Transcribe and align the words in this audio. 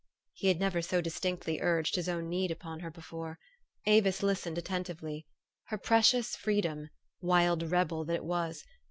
He 0.33 0.47
had 0.47 0.59
never 0.59 0.81
so 0.81 0.99
distinctly 0.99 1.61
urged 1.61 1.95
his 1.95 2.09
own 2.09 2.27
need 2.27 2.49
upon 2.49 2.79
her 2.79 2.89
before. 2.89 3.37
Avis 3.85 4.23
listened 4.23 4.57
attentively. 4.57 5.27
Her 5.65 5.77
precious 5.77 6.35
freedom 6.35 6.89
wild 7.21 7.69
rebel 7.69 8.03
that 8.05 8.15
it 8.15 8.25
was 8.25 8.65